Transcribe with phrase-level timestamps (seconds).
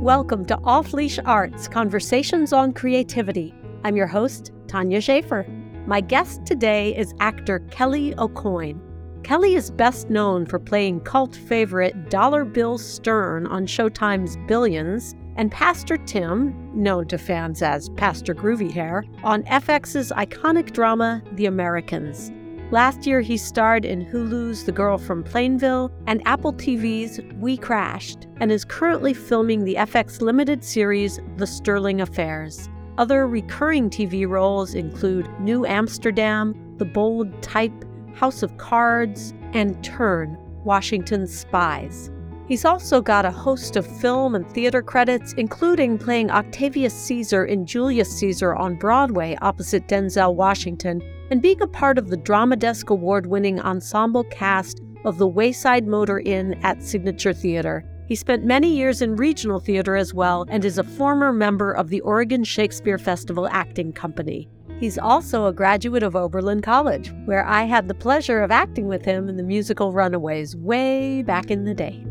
[0.00, 3.54] Welcome to Off Leash Arts Conversations on Creativity.
[3.84, 5.46] I'm your host, Tanya Schaefer.
[5.86, 8.80] My guest today is actor Kelly Aucoin.
[9.24, 15.52] Kelly is best known for playing cult favorite Dollar Bill Stern on Showtime's Billions and
[15.52, 22.32] Pastor Tim, known to fans as Pastor Groovy Hair, on FX's iconic drama The Americans.
[22.72, 28.28] Last year, he starred in Hulu's The Girl from Plainville and Apple TV's We Crashed,
[28.36, 32.68] and is currently filming the FX limited series The Sterling Affairs.
[32.96, 37.72] Other recurring TV roles include New Amsterdam, The Bold Type,
[38.14, 42.08] House of Cards, and Turn, Washington's Spies.
[42.46, 47.66] He's also got a host of film and theater credits, including playing Octavius Caesar in
[47.66, 52.90] Julius Caesar on Broadway opposite Denzel Washington and being a part of the Drama Desk
[52.90, 57.84] Award winning ensemble cast of the Wayside Motor Inn at Signature Theater.
[58.06, 61.88] He spent many years in regional theater as well and is a former member of
[61.88, 64.48] the Oregon Shakespeare Festival Acting Company.
[64.80, 69.04] He's also a graduate of Oberlin College, where I had the pleasure of acting with
[69.04, 72.04] him in the musical Runaways way back in the day.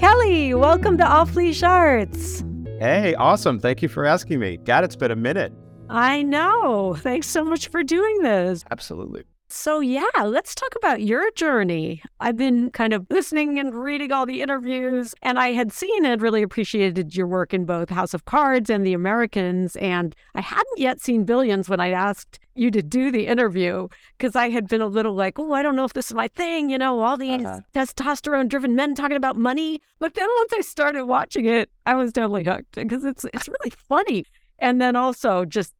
[0.00, 2.44] Kelly, welcome to Off Leash Arts.
[2.78, 3.60] Hey, awesome.
[3.60, 4.56] Thank you for asking me.
[4.56, 5.52] God, it's been a minute.
[5.94, 6.96] I know.
[6.98, 8.64] Thanks so much for doing this.
[8.70, 9.24] Absolutely.
[9.48, 12.02] So, yeah, let's talk about your journey.
[12.18, 16.20] I've been kind of listening and reading all the interviews, and I had seen and
[16.20, 19.76] really appreciated your work in both House of Cards and The Americans.
[19.76, 23.86] And I hadn't yet seen Billions when I asked you to do the interview
[24.18, 26.26] because I had been a little like, oh, I don't know if this is my
[26.26, 27.60] thing, you know, all these uh-huh.
[27.72, 29.80] testosterone driven men talking about money.
[30.00, 33.70] But then once I started watching it, I was totally hooked because it's it's really
[33.70, 34.24] funny.
[34.58, 35.74] And then also just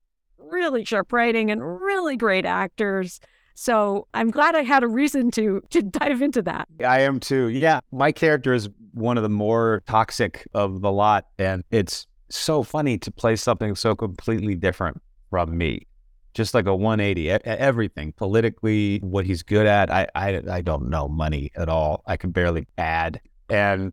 [0.55, 3.21] really sharp writing and really great actors.
[3.55, 6.69] So I'm glad I had a reason to to dive into that.
[6.85, 7.49] I am too.
[7.49, 12.63] Yeah, my character is one of the more toxic of the lot, and it's so
[12.63, 15.01] funny to play something so completely different
[15.31, 15.87] from me.
[16.33, 19.89] Just like a 180, everything politically, what he's good at.
[19.89, 22.03] I, I I don't know money at all.
[22.07, 23.93] I can barely add, and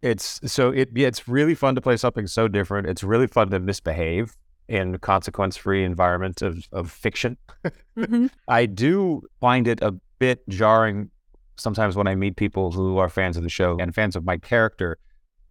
[0.00, 2.88] it's so it yeah, it's really fun to play something so different.
[2.88, 4.34] It's really fun to misbehave
[4.68, 7.36] in consequence free environment of, of fiction.
[7.96, 8.26] mm-hmm.
[8.48, 11.10] I do find it a bit jarring
[11.56, 14.36] sometimes when I meet people who are fans of the show and fans of my
[14.38, 14.98] character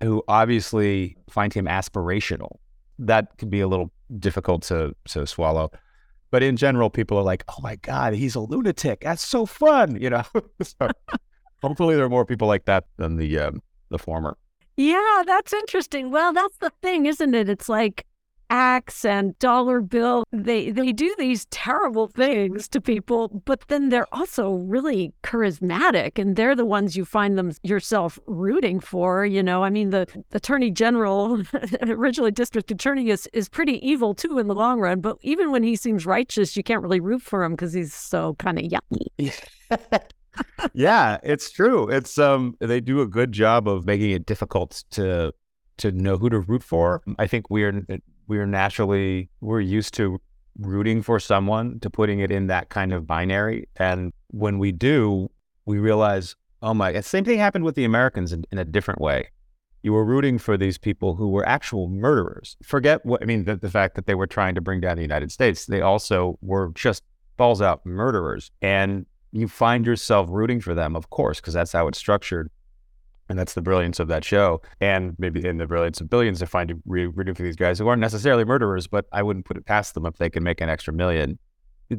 [0.01, 2.57] who obviously find him aspirational.
[2.99, 5.71] That can be a little difficult to, to swallow.
[6.31, 9.01] But in general, people are like, oh my God, he's a lunatic.
[9.01, 9.99] That's so fun.
[9.99, 10.23] You know,
[10.61, 10.89] so
[11.61, 14.37] hopefully there are more people like that than the, um, the former.
[14.77, 16.09] Yeah, that's interesting.
[16.11, 17.49] Well, that's the thing, isn't it?
[17.49, 18.05] It's like
[18.51, 24.13] Axe and Dollar Bill, they they do these terrible things to people, but then they're
[24.13, 29.63] also really charismatic and they're the ones you find them yourself rooting for, you know.
[29.63, 31.41] I mean the attorney general,
[31.81, 35.63] originally district attorney is is pretty evil too in the long run, but even when
[35.63, 39.33] he seems righteous, you can't really root for him because he's so kind of yucky.
[40.73, 41.87] yeah, it's true.
[41.87, 45.33] It's um they do a good job of making it difficult to
[45.77, 47.01] to know who to root for.
[47.17, 47.85] I think we're
[48.31, 50.17] we're naturally we're used to
[50.57, 53.67] rooting for someone to putting it in that kind of binary.
[53.75, 55.29] And when we do
[55.65, 59.01] we realize oh my the same thing happened with the americans in, in a different
[59.01, 59.27] way.
[59.83, 62.55] You were rooting for these people who were actual murderers.
[62.63, 65.01] Forget what i mean the, the fact that they were trying to bring down the
[65.11, 65.65] united states.
[65.65, 67.03] They also were just
[67.35, 68.49] balls out murderers.
[68.61, 72.49] And you find yourself rooting for them of course because that's how it's structured
[73.29, 74.61] and that's the brilliance of that show.
[74.79, 77.87] And maybe in the brilliance of billions to find you rooting for these guys who
[77.87, 80.69] aren't necessarily murderers, but I wouldn't put it past them if they can make an
[80.69, 81.39] extra million.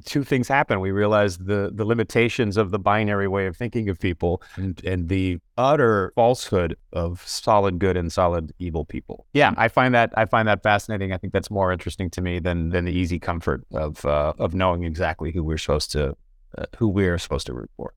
[0.07, 0.81] Two things happen.
[0.81, 5.11] We realize the the limitations of the binary way of thinking of people and, and
[5.11, 9.27] the utter falsehood of solid good and solid evil people.
[9.35, 11.13] Yeah, I find that I find that fascinating.
[11.13, 14.55] I think that's more interesting to me than than the easy comfort of uh, of
[14.55, 16.17] knowing exactly who we're supposed to
[16.57, 17.93] uh, who we're supposed to root for.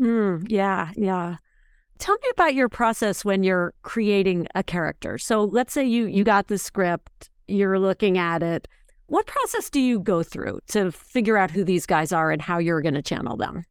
[0.00, 1.36] Mm, yeah, yeah.
[1.98, 5.18] Tell me about your process when you're creating a character.
[5.18, 8.68] So let's say you you got the script, you're looking at it.
[9.06, 12.58] What process do you go through to figure out who these guys are and how
[12.58, 13.64] you're going to channel them?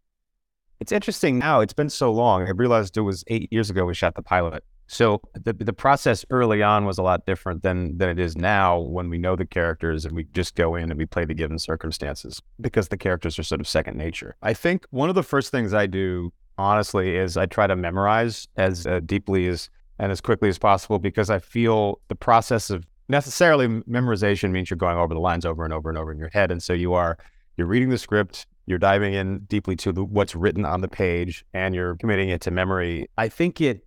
[0.79, 1.61] It's interesting now.
[1.61, 2.47] It's been so long.
[2.47, 4.63] I realized it was eight years ago we shot the pilot.
[4.87, 8.79] So the the process early on was a lot different than than it is now
[8.79, 11.59] when we know the characters and we just go in and we play the given
[11.59, 14.35] circumstances because the characters are sort of second nature.
[14.41, 18.47] I think one of the first things I do honestly is I try to memorize
[18.57, 19.69] as uh, deeply as
[19.99, 24.77] and as quickly as possible because I feel the process of necessarily memorization means you're
[24.77, 26.93] going over the lines over and over and over in your head, and so you
[26.93, 27.17] are
[27.57, 31.43] you're reading the script, you're diving in deeply to the, what's written on the page,
[31.53, 33.07] and you're committing it to memory.
[33.17, 33.85] I think it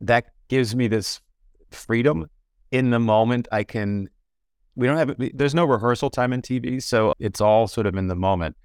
[0.00, 1.20] that gives me this
[1.70, 2.28] freedom
[2.70, 3.48] in the moment.
[3.50, 4.08] I can,
[4.76, 6.82] we don't have, there's no rehearsal time in TV.
[6.82, 8.56] So it's all sort of in the moment.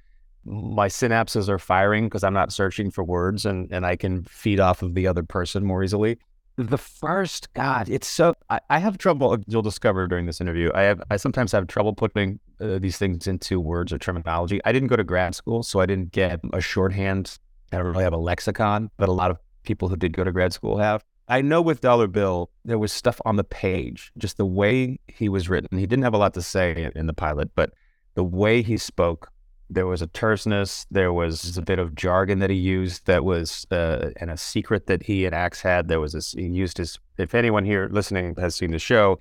[0.45, 4.59] My synapses are firing because I'm not searching for words and, and I can feed
[4.59, 6.17] off of the other person more easily.
[6.57, 10.81] The first, God, it's so, I, I have trouble, you'll discover during this interview, I
[10.81, 14.59] have, I sometimes have trouble putting uh, these things into words or terminology.
[14.65, 17.37] I didn't go to grad school, so I didn't get a shorthand.
[17.71, 20.31] I don't really have a lexicon, but a lot of people who did go to
[20.31, 21.03] grad school have.
[21.29, 25.29] I know with Dollar Bill, there was stuff on the page, just the way he
[25.29, 25.77] was written.
[25.77, 27.71] He didn't have a lot to say in the pilot, but
[28.15, 29.31] the way he spoke,
[29.69, 33.67] there was a terseness, there was a bit of jargon that he used that was,
[33.71, 35.87] uh, and a secret that he and Axe had.
[35.87, 39.19] There was this, he used his, if anyone here listening has seen the show,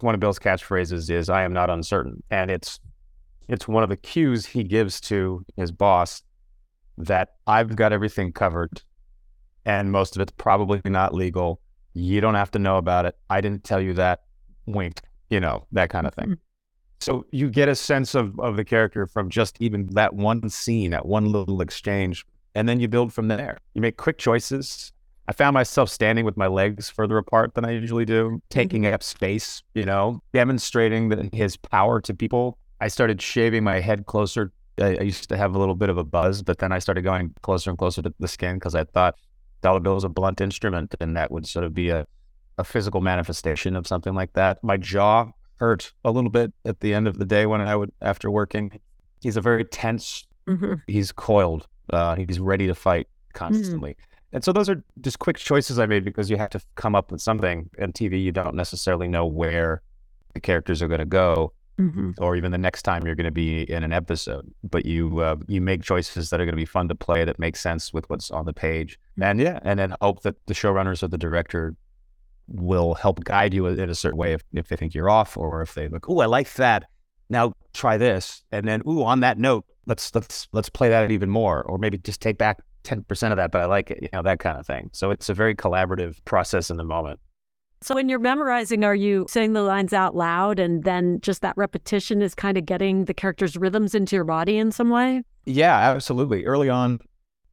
[0.00, 2.22] one of Bill's catchphrases is, I am not uncertain.
[2.30, 2.80] And it's,
[3.48, 6.22] it's one of the cues he gives to his boss
[6.96, 8.82] that I've got everything covered
[9.64, 11.60] and most of it's probably not legal.
[11.94, 13.16] You don't have to know about it.
[13.28, 14.22] I didn't tell you that.
[14.66, 16.36] Wink, you know, that kind of thing.
[17.00, 20.90] So you get a sense of, of the character from just even that one scene,
[20.90, 23.58] that one little exchange, and then you build from there.
[23.74, 24.92] You make quick choices.
[25.26, 28.94] I found myself standing with my legs further apart than I usually do, taking mm-hmm.
[28.94, 32.58] up space, you know, demonstrating that his power to people.
[32.80, 34.52] I started shaving my head closer.
[34.78, 37.02] I, I used to have a little bit of a buzz, but then I started
[37.02, 39.14] going closer and closer to the skin because I thought
[39.62, 42.06] dollar bill is a blunt instrument, and that would sort of be a,
[42.58, 44.62] a physical manifestation of something like that.
[44.62, 45.30] My jaw
[45.60, 48.80] hurt a little bit at the end of the day when I would after working.
[49.20, 50.26] He's a very tense.
[50.48, 50.74] Mm-hmm.
[50.86, 51.68] He's coiled.
[51.90, 53.90] Uh, he's ready to fight constantly.
[53.90, 54.04] Mm-hmm.
[54.32, 57.12] And so those are just quick choices I made because you have to come up
[57.12, 57.68] with something.
[57.78, 59.82] In TV, you don't necessarily know where
[60.34, 62.10] the characters are going to go mm-hmm.
[62.18, 64.50] or even the next time you're going to be in an episode.
[64.62, 67.38] But you uh, you make choices that are going to be fun to play that
[67.38, 69.22] make sense with what's on the page, mm-hmm.
[69.22, 71.74] and yeah, and then hope that the showrunners or the director
[72.50, 75.62] will help guide you in a certain way if, if they think you're off or
[75.62, 76.84] if they look, oh, I like that.
[77.28, 81.30] Now try this, and then ooh, on that note, let's let's let's play that even
[81.30, 84.08] more, or maybe just take back ten percent of that, but I like it, you
[84.12, 84.90] know, that kind of thing.
[84.92, 87.20] So it's a very collaborative process in the moment.
[87.82, 91.56] So when you're memorizing, are you saying the lines out loud and then just that
[91.56, 95.22] repetition is kind of getting the character's rhythms into your body in some way?
[95.46, 96.44] Yeah, absolutely.
[96.44, 97.00] Early on,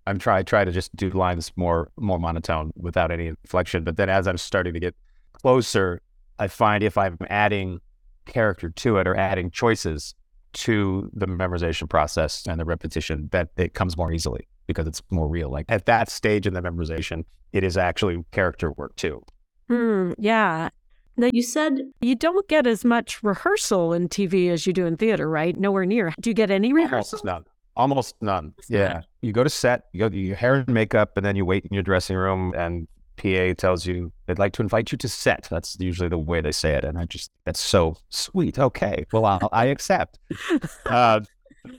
[0.07, 3.83] I'm try try to just do lines more more monotone without any inflection.
[3.83, 4.95] But then as I'm starting to get
[5.33, 6.01] closer,
[6.39, 7.79] I find if I'm adding
[8.25, 10.15] character to it or adding choices
[10.53, 15.27] to the memorization process and the repetition, that it comes more easily because it's more
[15.27, 15.49] real.
[15.49, 19.21] Like at that stage in the memorization, it is actually character work too.
[19.67, 20.69] Hmm, yeah.
[21.17, 24.97] Now, you said you don't get as much rehearsal in TV as you do in
[24.97, 25.57] theater, right?
[25.57, 26.13] Nowhere near.
[26.21, 27.19] Do you get any rehearsal?
[27.23, 27.43] None.
[27.77, 28.53] Almost none.
[28.67, 29.01] Yeah.
[29.21, 31.65] You go to set, you go to your hair and makeup, and then you wait
[31.65, 32.87] in your dressing room, and
[33.17, 35.47] PA tells you they'd like to invite you to set.
[35.49, 36.83] That's usually the way they say it.
[36.83, 38.57] And I just, that's so sweet.
[38.59, 39.05] Okay.
[39.11, 40.19] Well, I'll, I accept.
[40.85, 41.21] uh,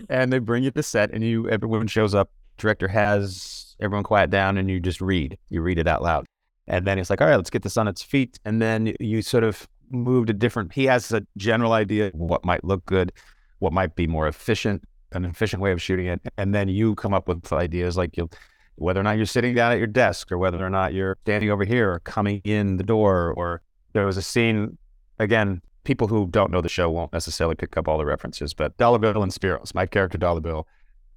[0.08, 2.30] and they bring you to set, and you, everyone shows up.
[2.58, 5.36] Director has everyone quiet down, and you just read.
[5.48, 6.26] You read it out loud.
[6.68, 8.38] And then he's like, all right, let's get this on its feet.
[8.44, 12.44] And then you sort of move to different, he has a general idea of what
[12.44, 13.12] might look good,
[13.58, 16.20] what might be more efficient, an efficient way of shooting it.
[16.36, 18.28] And then you come up with ideas like you
[18.76, 21.50] whether or not you're sitting down at your desk or whether or not you're standing
[21.50, 23.34] over here or coming in the door.
[23.36, 23.60] Or
[23.92, 24.78] there was a scene,
[25.18, 28.76] again, people who don't know the show won't necessarily pick up all the references, but
[28.76, 30.66] Dollar Bill and Spyros, my character Dollar Bill,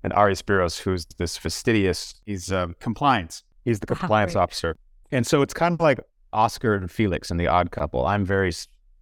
[0.04, 3.44] and Ari Spyros, who's this fastidious, he's um, compliance.
[3.64, 4.76] He's the compliance officer.
[5.12, 6.00] And so it's kind of like
[6.34, 8.06] Oscar and Felix in The Odd Couple.
[8.06, 8.52] I'm very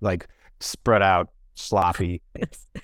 [0.01, 0.27] like
[0.59, 1.29] spread out,
[1.59, 2.21] sloppy,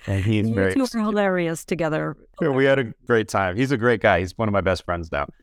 [0.06, 0.74] and he's you very.
[0.74, 2.16] two are hilarious together.
[2.40, 3.56] Yeah, we had a great time.
[3.56, 4.20] He's a great guy.
[4.20, 5.26] He's one of my best friends now.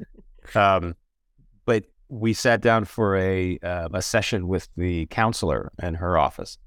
[0.55, 0.93] Um,
[1.65, 6.57] but we sat down for a uh, a session with the counselor in her office,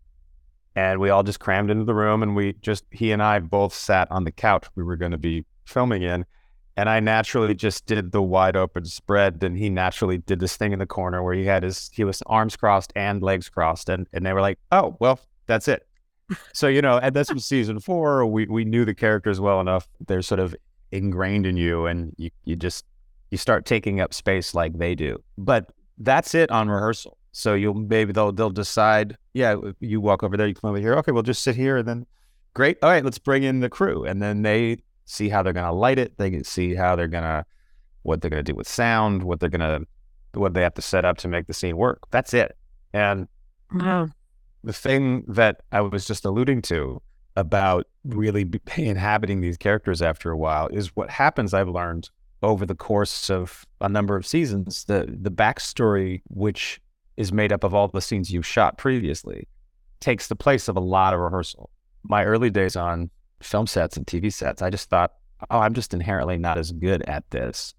[0.75, 3.75] and we all just crammed into the room, and we just he and I both
[3.75, 6.25] sat on the couch we were going to be filming in,
[6.77, 9.43] and I naturally just did the wide open spread.
[9.43, 12.23] And he naturally did this thing in the corner where he had his, he was
[12.27, 13.89] arms crossed and legs crossed.
[13.89, 15.86] And, and they were like, oh, well, that's it.
[16.53, 18.27] So, you know, and this was season four.
[18.27, 19.89] We, we knew the characters well enough.
[20.07, 20.55] They're sort of
[20.93, 22.85] ingrained in you and you, you just,
[23.31, 25.23] you start taking up space like they do.
[25.37, 27.19] But that's it on rehearsal.
[27.33, 30.95] So you'll maybe they'll, they'll decide, yeah, you walk over there, you come over here.
[30.95, 32.07] Okay, we'll just sit here and then
[32.55, 32.79] great.
[32.83, 34.05] All right, let's bring in the crew.
[34.05, 36.17] And then they see how they're to light it.
[36.19, 37.45] They can see how they're to,
[38.03, 39.87] what they're to do with sound, what they're to,
[40.35, 42.01] what they have to set up to make the scene work.
[42.11, 42.57] That's it.
[42.93, 43.29] And
[43.73, 44.09] wow.
[44.67, 47.01] The thing that I was just alluding to
[47.37, 48.45] about really
[48.77, 51.55] inhabiting these characters after a while is what happens.
[51.55, 52.11] I've learned
[52.43, 56.81] over the course of a number of seasons, the the backstory, which
[57.17, 59.49] is made up of all the scenes you've shot previously
[60.01, 61.71] takes the place of a lot of rehearsal.
[62.03, 65.13] My early days on film sets and TV sets, I just thought,
[65.49, 67.73] oh, I'm just inherently not as good at this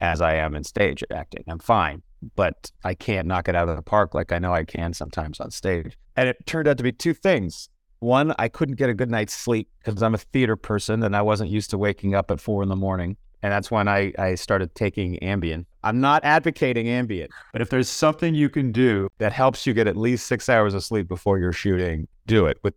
[0.00, 1.44] as I am in stage acting.
[1.48, 2.02] I'm fine,
[2.36, 5.40] but I can't knock it out of the park like I know I can sometimes
[5.40, 5.96] on stage.
[6.16, 7.68] And it turned out to be two things.
[8.00, 11.22] One, I couldn't get a good night's sleep because I'm a theater person and I
[11.22, 13.16] wasn't used to waking up at four in the morning.
[13.42, 15.64] And that's when I, I started taking Ambien.
[15.82, 19.88] I'm not advocating Ambien, but if there's something you can do that helps you get
[19.88, 22.74] at least six hours of sleep before you're shooting, do it with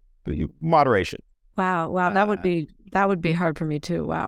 [0.62, 1.22] moderation.
[1.56, 4.06] Wow, wow, that would uh, be that would be hard for me too.
[4.06, 4.28] Wow.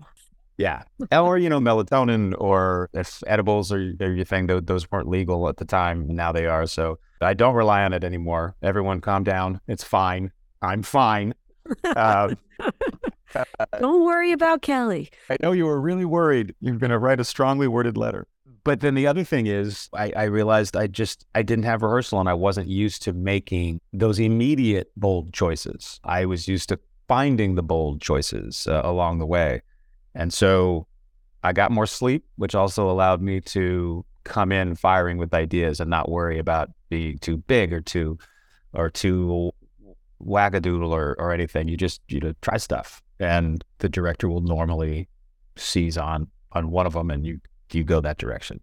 [0.57, 5.47] Yeah, or you know, melatonin, or if edibles are, are your thing, those weren't legal
[5.49, 6.07] at the time.
[6.07, 6.65] Now they are.
[6.65, 8.55] So I don't rely on it anymore.
[8.63, 9.61] Everyone, calm down.
[9.67, 10.31] It's fine.
[10.61, 11.33] I'm fine.
[11.83, 12.33] Uh,
[13.79, 15.09] don't worry about Kelly.
[15.29, 16.55] I know you were really worried.
[16.61, 18.25] You're going to write a strongly worded letter.
[18.63, 22.19] But then the other thing is, I, I, realized I just I didn't have rehearsal,
[22.19, 25.99] and I wasn't used to making those immediate bold choices.
[26.03, 29.61] I was used to finding the bold choices uh, along the way,
[30.17, 30.87] and so
[31.43, 35.89] I got more sleep, which also allowed me to come in firing with ideas and
[35.89, 38.17] not worry about being too big or too
[38.73, 39.51] or too
[40.21, 41.67] wackadoodle or, or anything.
[41.67, 45.07] You just you know try stuff, and the director will normally
[45.55, 47.39] seize on on one of them, and you
[47.71, 48.59] you go that direction.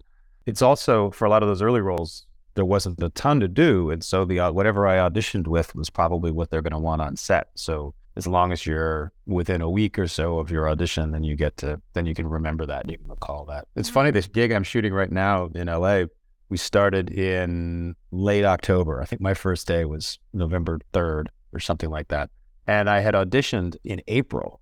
[0.46, 3.90] It's also for a lot of those early roles, there wasn't a ton to do,
[3.90, 7.00] and so the uh, whatever I auditioned with was probably what they're going to want
[7.00, 7.49] on set.
[7.54, 11.37] So as long as you're within a week or so of your audition, then you
[11.37, 13.66] get to then you can remember that, you can recall that.
[13.76, 14.14] It's funny mm-hmm.
[14.14, 16.04] this gig I'm shooting right now in LA.
[16.49, 19.00] We started in late October.
[19.00, 22.30] I think my first day was November 3rd or something like that.
[22.66, 24.61] And I had auditioned in April.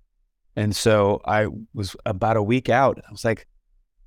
[0.55, 2.99] And so I was about a week out.
[3.07, 3.47] I was like,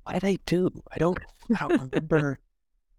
[0.03, 0.69] what did I do?
[0.91, 2.39] I don't, I don't remember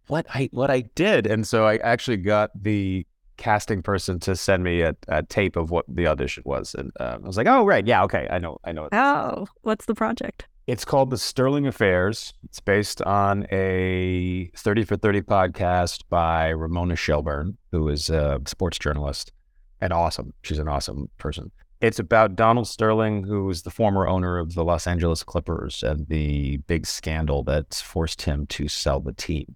[0.09, 1.26] what I what I did.
[1.26, 3.07] And so I actually got the
[3.38, 7.25] casting person to send me a, a tape of what the audition was, and um,
[7.25, 8.88] I was like, oh right, yeah, okay, I know, I know.
[8.92, 10.47] Oh, what's the project?
[10.66, 12.35] It's called the Sterling Affairs.
[12.45, 18.78] It's based on a 30 for 30 podcast by Ramona Shelburne, who is a sports
[18.78, 19.33] journalist
[19.80, 20.35] and awesome.
[20.42, 21.50] She's an awesome person.
[21.80, 26.07] It's about Donald Sterling, who is the former owner of the Los Angeles Clippers and
[26.09, 29.54] the big scandal that's forced him to sell the team.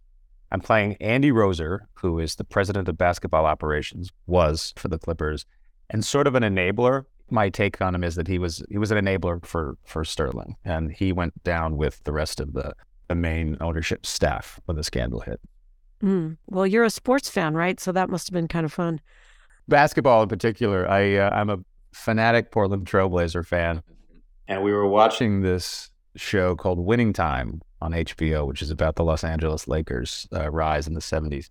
[0.52, 5.46] I'm playing Andy Roeser, who is the president of basketball operations, was for the Clippers,
[5.88, 7.06] and sort of an enabler.
[7.30, 10.56] My take on him is that he was he was an enabler for for Sterling,
[10.62, 12.74] and he went down with the rest of the
[13.08, 15.40] the main ownership staff when the scandal hit.
[16.02, 16.36] Mm.
[16.48, 17.80] Well, you're a sports fan, right?
[17.80, 19.00] So that must have been kind of fun.
[19.68, 21.60] Basketball in particular, I uh, I'm a
[21.94, 23.82] fanatic Portland Trailblazer fan.
[24.48, 29.04] And we were watching this show called Winning Time on HBO, which is about the
[29.04, 31.50] Los Angeles Lakers' uh, rise in the 70s.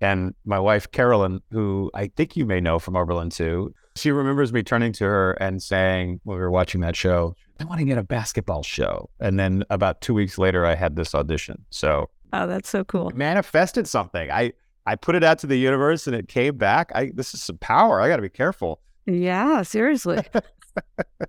[0.00, 4.52] And my wife, Carolyn, who I think you may know from Oberlin too, she remembers
[4.52, 7.84] me turning to her and saying, when we were watching that show, I want to
[7.84, 9.10] get a basketball show.
[9.18, 11.64] And then about two weeks later, I had this audition.
[11.70, 13.10] So, oh, that's so cool.
[13.14, 14.30] Manifested something.
[14.30, 14.52] I,
[14.86, 16.92] I put it out to the universe and it came back.
[16.94, 18.00] I, this is some power.
[18.00, 18.80] I got to be careful.
[19.06, 20.22] Yeah, seriously.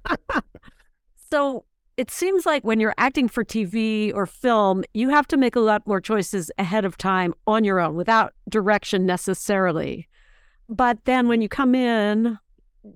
[1.31, 1.65] so
[1.99, 5.59] it seems like when you're acting for TV or film, you have to make a
[5.59, 10.07] lot more choices ahead of time on your own without direction necessarily.
[10.69, 12.39] But then when you come in,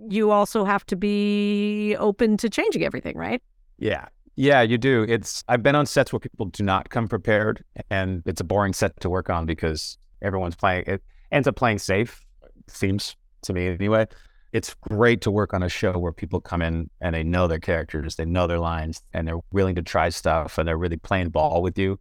[0.07, 3.43] you also have to be open to changing everything, right?
[3.77, 4.05] Yeah.
[4.37, 5.05] Yeah, you do.
[5.09, 8.71] It's I've been on sets where people do not come prepared and it's a boring
[8.71, 12.23] set to work on because everyone's playing it ends up playing safe,
[12.69, 14.07] seems to me anyway
[14.53, 17.59] it's great to work on a show where people come in and they know their
[17.59, 21.29] characters, they know their lines, and they're willing to try stuff and they're really playing
[21.29, 21.99] ball with you.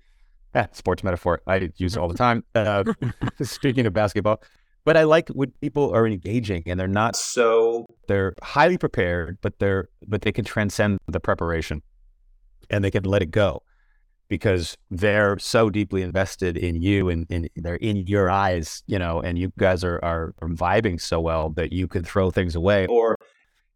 [0.54, 2.44] Eh, sports metaphor I use it all the time.
[2.54, 2.84] Uh,
[3.42, 4.42] speaking of basketball,
[4.84, 9.58] but I like when people are engaging and they're not so they're highly prepared, but
[9.58, 11.82] they're but they can transcend the preparation
[12.68, 13.62] and they can let it go
[14.32, 19.20] because they're so deeply invested in you and, and, they're in your eyes, you know,
[19.20, 22.86] and you guys are, are, are vibing so well that you can throw things away
[22.86, 23.18] or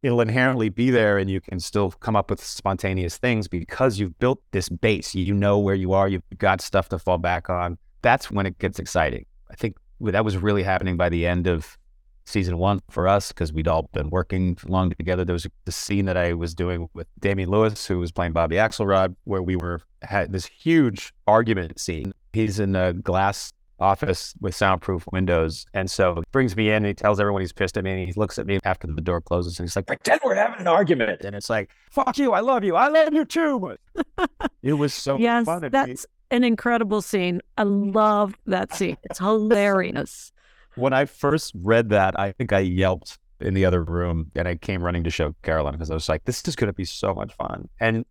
[0.03, 4.19] it'll inherently be there and you can still come up with spontaneous things because you've
[4.19, 5.15] built this base.
[5.15, 7.77] You know where you are, you've got stuff to fall back on.
[8.01, 9.27] That's when it gets exciting.
[9.51, 11.77] I think that was really happening by the end of
[12.27, 15.25] season one for us because we'd all been working long together.
[15.25, 18.57] There was the scene that I was doing with Damian Lewis, who was playing Bobby
[18.57, 22.13] Axelrod, where we were had this huge argument scene.
[22.33, 25.67] He's in a glass office with soundproof windows.
[25.75, 27.91] And so he brings me in and he tells everyone he's pissed at me.
[27.91, 30.61] And he looks at me after the door closes and he's like, pretend we're having
[30.61, 31.23] an argument.
[31.25, 32.33] And it's like, fuck you.
[32.33, 32.77] I love you.
[32.77, 33.77] I love you too.
[34.63, 35.69] it was so yes, fun.
[35.71, 37.41] That's, an incredible scene.
[37.57, 38.97] I love that scene.
[39.05, 40.33] It's hilarious.
[40.77, 44.57] When I first read that, I think I yelped in the other room and I
[44.57, 47.15] came running to show Carolyn because I was like, this is going to be so
[47.15, 47.69] much fun.
[47.81, 48.05] And,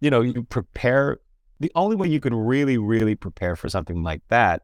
[0.00, 1.18] you know, you prepare.
[1.60, 4.62] The only way you can really, really prepare for something like that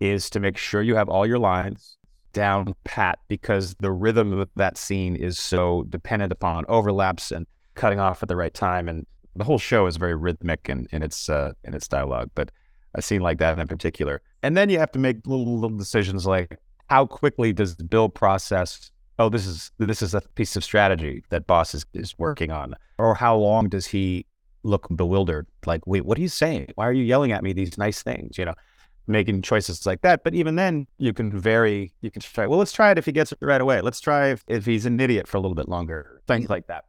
[0.00, 1.96] is to make sure you have all your lines
[2.32, 8.00] down pat because the rhythm of that scene is so dependent upon overlaps and cutting
[8.00, 8.88] off at the right time.
[8.88, 9.06] And
[9.36, 12.30] the whole show is very rhythmic in, in its uh, in its dialogue.
[12.34, 12.50] But
[12.94, 16.26] a scene like that in particular, and then you have to make little little decisions
[16.26, 16.58] like
[16.92, 18.90] how quickly does the Bill process?
[19.18, 22.74] Oh, this is this is a piece of strategy that boss is, is working on,
[22.98, 24.26] or how long does he
[24.62, 25.46] look bewildered?
[25.64, 26.68] Like, wait, what are you saying?
[26.74, 28.36] Why are you yelling at me these nice things?
[28.36, 28.54] You know,
[29.06, 30.24] making choices like that.
[30.24, 31.92] But even then, you can vary.
[32.00, 32.46] You can try.
[32.46, 33.80] Well, let's try it if he gets it right away.
[33.80, 36.20] Let's try if, if he's an idiot for a little bit longer.
[36.26, 36.50] Things mm.
[36.50, 36.84] like that.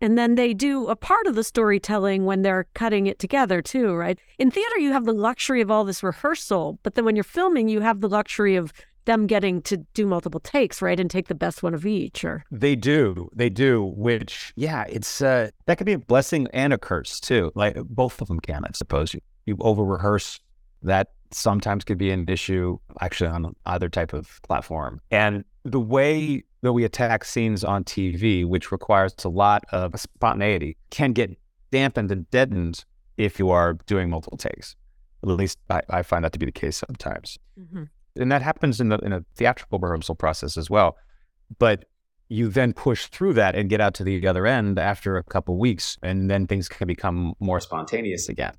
[0.00, 3.94] And then they do a part of the storytelling when they're cutting it together, too,
[3.94, 4.18] right?
[4.38, 7.68] In theater, you have the luxury of all this rehearsal, but then when you're filming,
[7.68, 8.72] you have the luxury of
[9.08, 11.00] them getting to do multiple takes, right?
[11.00, 13.30] And take the best one of each or They do.
[13.34, 17.50] They do, which yeah, it's uh that could be a blessing and a curse too.
[17.54, 19.14] Like both of them can, I suppose.
[19.14, 20.38] You, you over rehearse
[20.82, 25.00] that sometimes could be an issue actually on either type of platform.
[25.10, 30.76] And the way that we attack scenes on TV, which requires a lot of spontaneity,
[30.90, 31.36] can get
[31.70, 32.84] dampened and deadened
[33.16, 34.76] if you are doing multiple takes.
[35.22, 37.38] At least I, I find that to be the case sometimes.
[37.58, 37.84] Mm-hmm.
[38.16, 40.96] And that happens in, the, in a theatrical rehearsal process as well.
[41.58, 41.84] But
[42.28, 45.58] you then push through that and get out to the other end after a couple
[45.58, 48.54] weeks, and then things can become more spontaneous again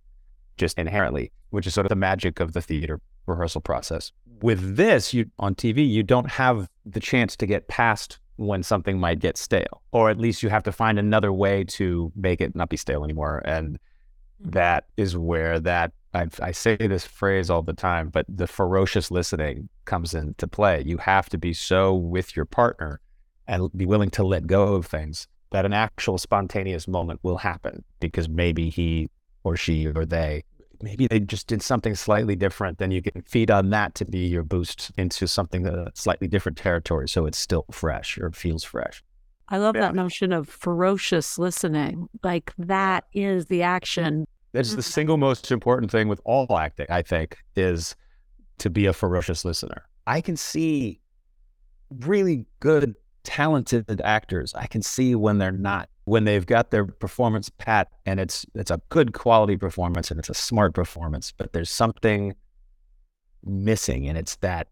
[0.57, 2.99] just inherently, which is sort of the magic of the theater
[3.29, 4.11] rehearsal process.
[4.41, 8.99] With this, you on TV, you don't have the chance to get past when something
[8.99, 12.55] might get stale, or at least you have to find another way to make it
[12.55, 13.41] not be stale anymore.
[13.43, 14.51] And mm-hmm.
[14.51, 19.11] that is where that I, I say this phrase all the time, but the ferocious
[19.11, 20.83] listening comes into play.
[20.85, 23.01] You have to be so with your partner
[23.47, 27.83] and be willing to let go of things that an actual spontaneous moment will happen
[27.99, 29.09] because maybe he
[29.43, 30.43] or she or they
[30.81, 34.19] maybe they just did something slightly different then you can feed on that to be
[34.19, 38.63] your boost into something that a slightly different territory so it's still fresh or feels
[38.63, 39.03] fresh
[39.49, 39.81] i love yeah.
[39.81, 44.81] that notion of ferocious listening like that is the action That's the mm-hmm.
[44.81, 47.95] single most important thing with all acting i think is
[48.59, 50.99] to be a ferocious listener i can see
[51.99, 57.49] really good talented actors i can see when they're not when they've got their performance
[57.59, 61.69] pat and it's it's a good quality performance and it's a smart performance, but there's
[61.69, 62.33] something
[63.43, 64.67] missing and it's that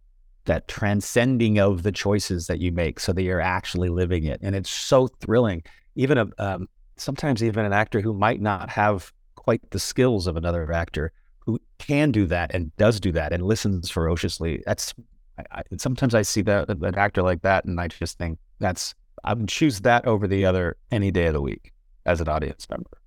[0.45, 4.39] that transcending of the choices that you make so that you're actually living it.
[4.41, 5.61] And it's so thrilling.
[5.95, 10.37] Even a um, sometimes even an actor who might not have quite the skills of
[10.37, 11.11] another actor
[11.45, 14.63] who can do that and does do that and listens ferociously.
[14.65, 14.95] That's
[15.37, 18.95] I, I, sometimes I see that an actor like that and I just think that's
[19.23, 21.73] I would choose that over the other any day of the week
[22.05, 23.01] as an audience member.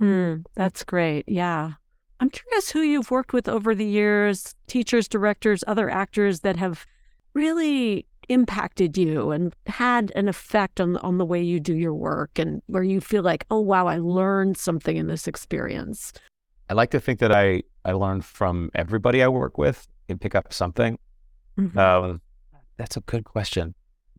[0.00, 1.28] Mm, that's great.
[1.28, 1.72] Yeah.
[2.20, 6.86] I'm curious who you've worked with over the years, teachers, directors, other actors that have
[7.34, 12.38] really impacted you and had an effect on on the way you do your work
[12.38, 16.12] and where you feel like, oh wow, I learned something in this experience.
[16.68, 20.34] I like to think that I I learn from everybody I work with and pick
[20.34, 20.98] up something.
[21.58, 21.78] Mm-hmm.
[21.78, 22.20] Um,
[22.76, 23.74] that's a good question.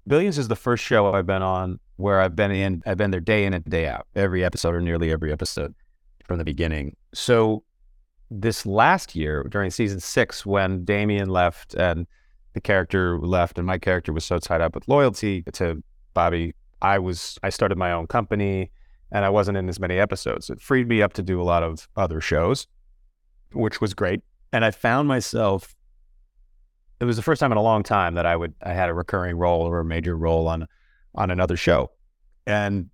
[0.08, 3.20] Billions is the first show I've been on where I've been in, I've been there
[3.20, 5.76] day in and day out, every episode or nearly every episode
[6.26, 6.96] from the beginning.
[7.14, 7.64] So
[8.32, 12.08] this last year during season six, when Damian left and
[12.54, 15.84] the character left and my character was so tied up with loyalty to
[16.14, 18.72] Bobby, I was, I started my own company
[19.12, 20.50] and I wasn't in as many episodes.
[20.50, 22.66] It freed me up to do a lot of other shows,
[23.54, 24.22] which was great.
[24.52, 25.76] And I found myself
[27.02, 28.94] it was the first time in a long time that I would I had a
[28.94, 30.68] recurring role or a major role on
[31.16, 31.92] on another show.
[32.46, 32.90] And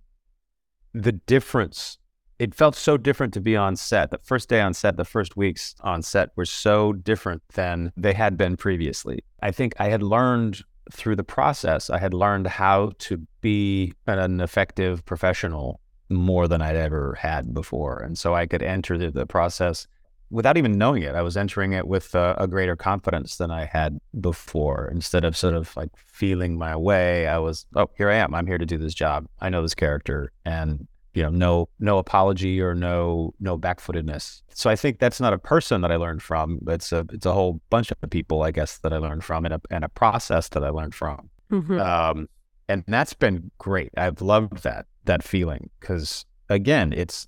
[0.94, 1.98] the difference
[2.38, 4.10] it felt so different to be on set.
[4.10, 8.12] The first day on set, the first weeks on set were so different than they
[8.12, 9.24] had been previously.
[9.42, 14.40] I think I had learned through the process, I had learned how to be an
[14.40, 17.98] effective professional more than I'd ever had before.
[17.98, 19.86] And so I could enter the, the process
[20.30, 23.64] without even knowing it, I was entering it with a, a, greater confidence than I
[23.64, 24.90] had before.
[24.92, 28.34] Instead of sort of like feeling my way, I was, oh, here I am.
[28.34, 29.26] I'm here to do this job.
[29.40, 34.42] I know this character, and you know, no, no apology or no, no backfootedness.
[34.52, 36.60] So I think that's not a person that I learned from.
[36.68, 39.54] It's a, it's a whole bunch of people, I guess, that I learned from, and
[39.54, 41.30] a, and a process that I learned from.
[41.50, 41.80] Mm-hmm.
[41.80, 42.28] Um,
[42.68, 43.90] and that's been great.
[43.96, 47.26] I've loved that that feeling because again, it's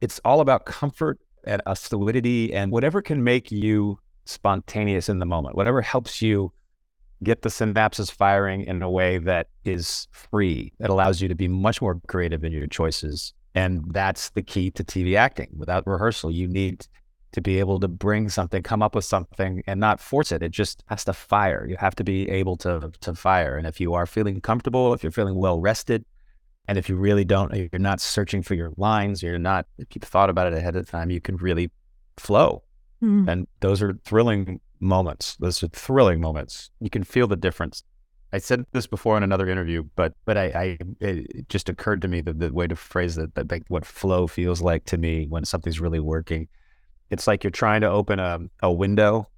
[0.00, 5.26] it's all about comfort and a fluidity and whatever can make you spontaneous in the
[5.26, 6.52] moment, whatever helps you
[7.22, 11.48] get the synapses firing in a way that is free, that allows you to be
[11.48, 13.34] much more creative in your choices.
[13.54, 15.48] And that's the key to TV acting.
[15.56, 16.86] Without rehearsal, you need
[17.32, 20.42] to be able to bring something, come up with something and not force it.
[20.42, 21.66] It just has to fire.
[21.68, 23.56] You have to be able to to fire.
[23.56, 26.04] And if you are feeling comfortable, if you're feeling well rested,
[26.70, 30.04] and if you really don't, you're not searching for your lines, you're not, if you've
[30.04, 31.68] thought about it ahead of time, you can really
[32.16, 32.62] flow.
[33.02, 33.28] Mm.
[33.28, 35.34] And those are thrilling moments.
[35.40, 36.70] Those are thrilling moments.
[36.78, 37.82] You can feel the difference.
[38.32, 42.08] I said this before in another interview, but but I, I it just occurred to
[42.08, 45.26] me that the way to phrase it, that like what flow feels like to me
[45.28, 46.46] when something's really working.
[47.10, 49.28] It's like you're trying to open a, a window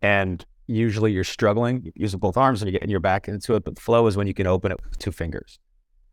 [0.00, 3.64] and usually you're struggling using both arms and you're getting your back into it.
[3.64, 5.58] But flow is when you can open it with two fingers.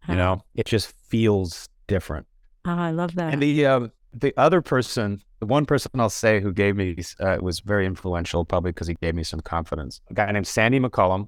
[0.07, 2.27] You know, it just feels different.
[2.65, 3.33] Oh, I love that.
[3.33, 7.37] And the um, the other person, the one person I'll say who gave me uh,
[7.41, 10.01] was very influential, probably because he gave me some confidence.
[10.09, 11.27] A guy named Sandy McCallum,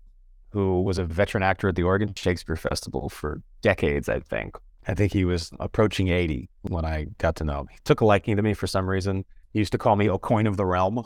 [0.50, 4.58] who was a veteran actor at the Oregon Shakespeare Festival for decades, I think.
[4.88, 7.68] I think he was approaching 80 when I got to know him.
[7.70, 9.26] He took a liking to me for some reason.
[9.52, 11.04] He used to call me a coin of the realm.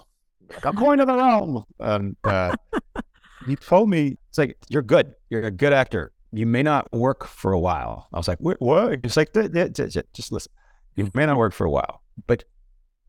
[0.49, 1.63] Like, a coin of the realm.
[1.79, 2.55] And uh,
[3.47, 5.15] he told me, it's like, you're good.
[5.29, 8.07] You're a good actor you may not work for a while.
[8.13, 8.57] I was like, what?
[9.03, 10.51] It's like, just listen.
[10.95, 12.43] You may not work for a while, but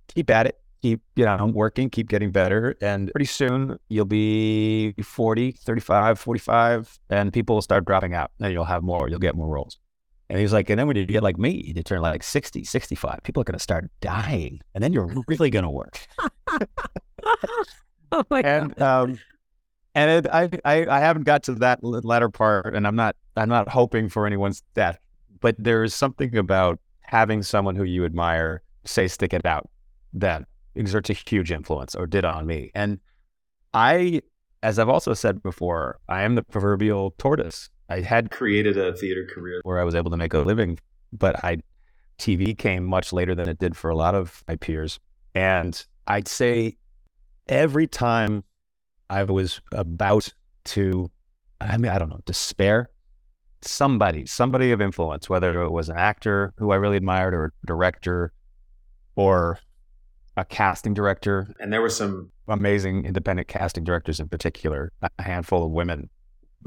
[0.08, 0.58] keep at it.
[0.82, 2.76] Keep, you know, working, keep getting better.
[2.80, 8.52] And pretty soon you'll be 40, 35, 45, and people will start dropping out and
[8.52, 9.78] you'll have more, you'll get more roles.
[10.28, 13.20] And he's like, and then when you get like me, you turn like 60, 65,
[13.22, 14.60] people are going to start dying.
[14.74, 16.00] And then you're really going to work.
[18.10, 19.10] oh my and, God.
[19.10, 19.18] Um,
[19.94, 23.48] and it, I, I, I haven't got to that latter part, and I'm not I'm
[23.48, 24.98] not hoping for anyone's death.
[25.40, 29.68] But there is something about having someone who you admire say stick it out
[30.14, 30.44] that
[30.76, 32.70] exerts a huge influence, or did on me.
[32.74, 33.00] And
[33.74, 34.22] I,
[34.62, 37.68] as I've also said before, I am the proverbial tortoise.
[37.88, 40.78] I had created a theater career where I was able to make a living,
[41.12, 41.58] but I
[42.18, 44.98] TV came much later than it did for a lot of my peers.
[45.34, 46.76] And I'd say
[47.48, 48.44] every time
[49.12, 50.32] I was about
[50.64, 51.10] to,
[51.60, 52.88] I mean, I don't know, despair.
[53.60, 57.66] Somebody, somebody of influence, whether it was an actor who I really admired or a
[57.66, 58.32] director
[59.14, 59.58] or
[60.38, 61.54] a casting director.
[61.60, 66.08] And there were some amazing independent casting directors in particular, a handful of women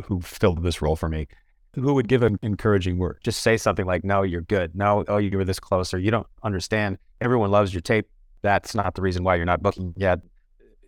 [0.03, 1.27] who filled this role for me,
[1.73, 3.17] who would give an encouraging word.
[3.23, 4.75] Just say something like, no, you're good.
[4.75, 6.99] No, oh, you were this close, or you don't understand.
[7.21, 8.08] Everyone loves your tape.
[8.43, 10.19] That's not the reason why you're not booking yet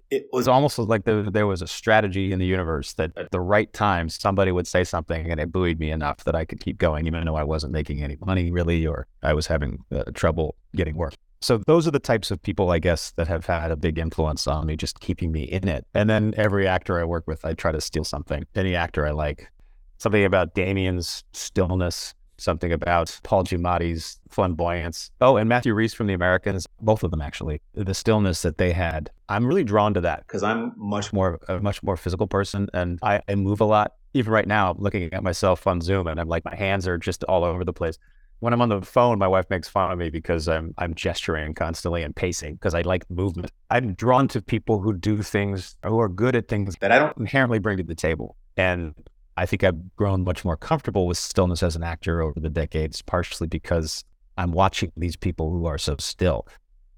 [0.09, 3.39] it was almost like there, there was a strategy in the universe that at the
[3.39, 6.77] right time somebody would say something and it buoyed me enough that I could keep
[6.77, 10.55] going, even though I wasn't making any money really, or I was having uh, trouble
[10.75, 11.13] getting work.
[11.41, 14.47] So those are the types of people, I guess, that have had a big influence
[14.47, 15.85] on me, just keeping me in it.
[15.93, 18.43] And then every actor I work with, I try to steal something.
[18.55, 19.51] Any actor I like,
[19.99, 25.11] something about Damian's stillness, something about Paul Giamatti's flamboyance.
[25.21, 28.71] Oh, and Matthew Rhys from The Americans, both of them actually, the stillness that they
[28.71, 29.09] had.
[29.29, 32.99] I'm really drawn to that because I'm much more a much more physical person and
[33.01, 33.93] I, I move a lot.
[34.13, 36.97] Even right now, I'm looking at myself on Zoom and I'm like my hands are
[36.97, 37.97] just all over the place.
[38.39, 41.53] When I'm on the phone, my wife makes fun of me because I'm I'm gesturing
[41.53, 43.51] constantly and pacing because I like movement.
[43.69, 47.17] I'm drawn to people who do things who are good at things that I don't
[47.17, 48.35] inherently bring to the table.
[48.55, 48.93] And
[49.37, 53.03] I think I've grown much more comfortable with stillness as an actor over the decades,
[53.03, 54.03] partially because
[54.37, 56.47] I'm watching these people who are so still.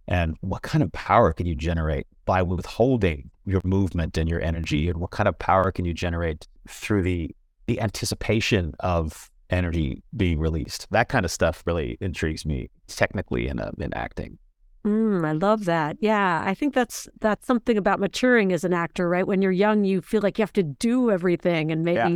[0.08, 4.90] And what kind of power can you generate by withholding your movement and your energy?
[4.90, 7.36] And what kind of power can you generate through the
[7.68, 10.88] the anticipation of energy being released?
[10.92, 14.40] That kind of stuff really intrigues me technically in uh, in acting.
[14.86, 15.98] Mm, I love that.
[16.00, 19.28] Yeah, I think that's that's something about maturing as an actor, right?
[19.28, 22.16] When you're young, you feel like you have to do everything, and maybe yeah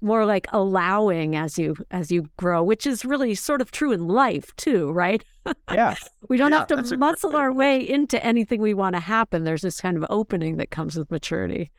[0.00, 4.06] more like allowing as you as you grow which is really sort of true in
[4.06, 5.24] life too right?
[5.72, 5.94] Yeah.
[6.28, 9.44] We don't yeah, have to muscle our way into anything we want to happen.
[9.44, 11.70] There's this kind of opening that comes with maturity.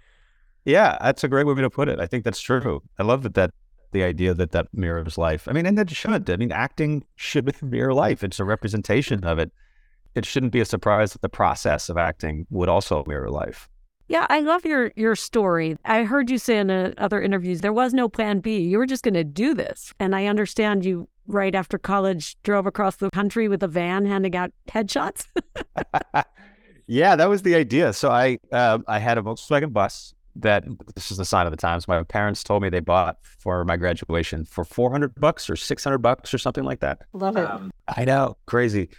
[0.65, 1.99] Yeah that's a great way to put it.
[1.99, 2.81] I think that's true.
[2.97, 3.51] I love that that
[3.91, 5.47] the idea that that mirrors life.
[5.47, 6.29] I mean and it should.
[6.29, 8.23] I mean acting should mirror life.
[8.23, 9.51] It's a representation of it.
[10.15, 13.69] It shouldn't be a surprise that the process of acting would also mirror life
[14.09, 15.77] yeah, I love your your story.
[15.85, 18.59] I heard you say in a, other interviews there was no plan B.
[18.59, 19.93] You were just going to do this.
[19.99, 24.35] And I understand you right after college drove across the country with a van handing
[24.35, 25.27] out headshots.
[26.87, 27.93] yeah, that was the idea.
[27.93, 30.63] So I uh, I had a Volkswagen bus that
[30.95, 31.87] this is the sign of the times.
[31.87, 36.33] My parents told me they bought for my graduation for 400 bucks or 600 bucks
[36.33, 37.03] or something like that.
[37.13, 37.45] Love it.
[37.45, 38.89] Um, I know, crazy.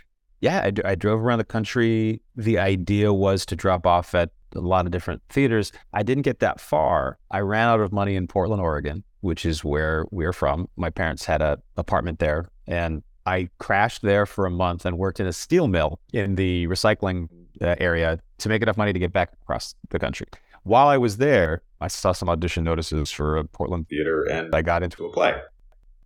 [0.40, 2.20] yeah, I, I drove around the country.
[2.36, 5.72] The idea was to drop off at a lot of different theaters.
[5.92, 7.18] I didn't get that far.
[7.30, 10.68] I ran out of money in Portland, Oregon, which is where we're from.
[10.76, 15.20] My parents had an apartment there, and I crashed there for a month and worked
[15.20, 17.28] in a steel mill in the recycling
[17.60, 20.26] uh, area to make enough money to get back across the country.
[20.62, 24.62] While I was there, I saw some audition notices for a Portland theater, and I
[24.62, 25.40] got into a play.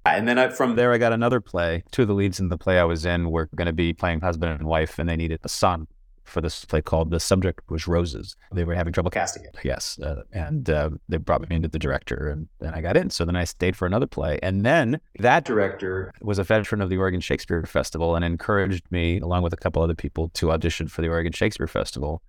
[0.07, 1.83] And then I, from there, I got another play.
[1.91, 4.21] Two of the leads in the play I was in were going to be playing
[4.21, 5.89] husband and wife, and they needed a son
[6.25, 8.37] for this play called The Subject Was Roses.
[8.53, 9.57] They were having trouble casting it.
[9.63, 9.99] Yes.
[9.99, 13.11] Uh, and uh, they brought me into the director, and then I got in.
[13.11, 14.39] So then I stayed for another play.
[14.43, 19.21] And then that director was a veteran of the Oregon Shakespeare Festival and encouraged me,
[19.21, 22.23] along with a couple other people, to audition for the Oregon Shakespeare Festival,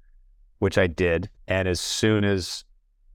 [0.60, 1.30] which I did.
[1.48, 2.64] And as soon as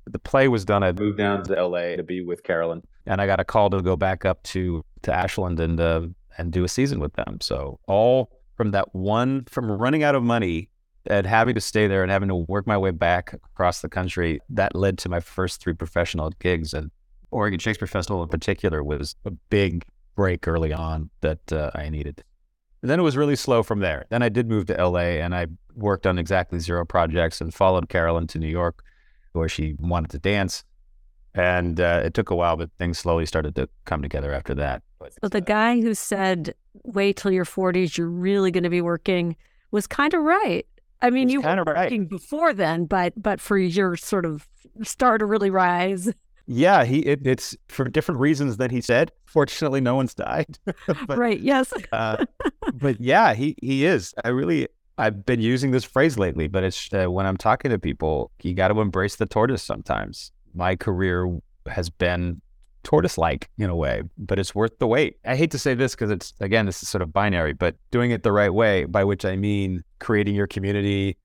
[0.06, 3.26] the play was done, I moved down to LA to be with Carolyn and I
[3.26, 6.02] got a call to go back up to to Ashland and uh,
[6.38, 7.38] and do a season with them.
[7.40, 10.68] So all from that one from running out of money
[11.06, 14.38] and having to stay there and having to work my way back across the country,
[14.50, 16.74] that led to my first three professional gigs.
[16.74, 16.90] And
[17.30, 22.22] Oregon Shakespeare Festival in particular was a big break early on that uh, I needed.
[22.82, 24.04] And then it was really slow from there.
[24.10, 27.88] Then I did move to LA and I worked on exactly zero projects and followed
[27.88, 28.84] Carolyn to New York
[29.32, 30.64] where she wanted to dance
[31.34, 34.82] and uh, it took a while, but things slowly started to come together after that.
[34.98, 38.70] But, so the uh, guy who said, "Wait till your 40s, you're really going to
[38.70, 39.36] be working,"
[39.70, 40.66] was kind of right.
[41.02, 42.08] I mean, you were working right.
[42.08, 44.48] before then, but but for your sort of
[44.82, 46.12] star to really rise.
[46.52, 49.12] Yeah, he it, it's for different reasons than he said.
[49.24, 50.58] Fortunately, no one's died.
[51.06, 51.38] but, right.
[51.38, 51.72] Yes.
[51.92, 52.24] uh,
[52.74, 54.12] but yeah, he he is.
[54.24, 54.66] I really
[54.98, 58.54] I've been using this phrase lately, but it's uh, when I'm talking to people, you
[58.54, 62.40] got to embrace the tortoise sometimes my career has been
[62.82, 65.16] tortoise like in a way, but it's worth the wait.
[65.24, 68.10] I hate to say this because it's, again, this is sort of binary, but doing
[68.10, 71.16] it the right way, by which I mean creating your community,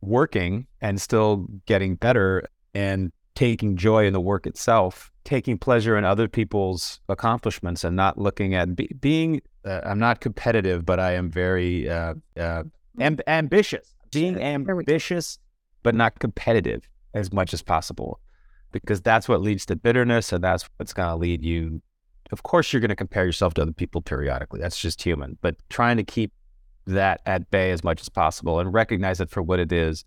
[0.00, 6.04] working and still getting better and taking joy in the work itself, taking pleasure in
[6.04, 11.12] other people's accomplishments and not looking at be, being, uh, I'm not competitive, but I
[11.12, 12.64] am very uh, uh,
[12.98, 15.38] amb- ambitious, being ambitious,
[15.82, 18.20] but not competitive as much as possible
[18.80, 21.82] because that's what leads to bitterness and that's what's going to lead you.
[22.32, 24.60] Of course, you're going to compare yourself to other people periodically.
[24.60, 26.32] That's just human, but trying to keep
[26.86, 30.04] that at bay as much as possible and recognize it for what it is.